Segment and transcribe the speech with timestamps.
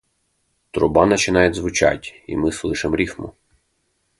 [0.71, 3.35] Труба начинает звучать и мы слышим рифму.